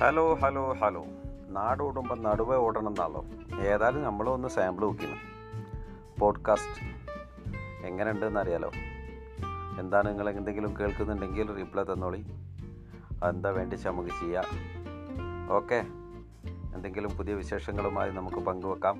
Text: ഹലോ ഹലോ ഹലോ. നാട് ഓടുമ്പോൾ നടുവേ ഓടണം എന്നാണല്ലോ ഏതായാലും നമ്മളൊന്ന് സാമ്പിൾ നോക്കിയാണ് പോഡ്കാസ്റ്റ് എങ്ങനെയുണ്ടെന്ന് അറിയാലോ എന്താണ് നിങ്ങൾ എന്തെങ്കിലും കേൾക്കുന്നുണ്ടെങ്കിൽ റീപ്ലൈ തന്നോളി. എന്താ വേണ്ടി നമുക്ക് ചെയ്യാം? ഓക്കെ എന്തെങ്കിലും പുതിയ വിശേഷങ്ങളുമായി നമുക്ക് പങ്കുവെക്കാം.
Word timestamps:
ഹലോ 0.00 0.34
ഹലോ 0.34 0.72
ഹലോ. 0.72 1.06
നാട് 1.48 1.82
ഓടുമ്പോൾ 1.82 2.20
നടുവേ 2.20 2.56
ഓടണം 2.56 2.88
എന്നാണല്ലോ 2.88 3.24
ഏതായാലും 3.60 4.02
നമ്മളൊന്ന് 4.02 4.48
സാമ്പിൾ 4.48 4.82
നോക്കിയാണ് 4.82 5.18
പോഡ്കാസ്റ്റ് 6.20 6.86
എങ്ങനെയുണ്ടെന്ന് 7.86 8.40
അറിയാലോ 8.40 8.70
എന്താണ് 9.78 10.08
നിങ്ങൾ 10.08 10.30
എന്തെങ്കിലും 10.30 10.76
കേൾക്കുന്നുണ്ടെങ്കിൽ 10.80 11.56
റീപ്ലൈ 11.56 11.82
തന്നോളി. 11.82 12.24
എന്താ 13.28 13.50
വേണ്ടി 13.50 13.76
നമുക്ക് 13.76 14.08
ചെയ്യാം? 14.08 14.44
ഓക്കെ 15.52 15.84
എന്തെങ്കിലും 16.74 17.10
പുതിയ 17.16 17.34
വിശേഷങ്ങളുമായി 17.34 18.10
നമുക്ക് 18.10 18.36
പങ്കുവെക്കാം. 18.36 18.96